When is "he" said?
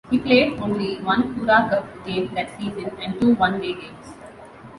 0.09-0.17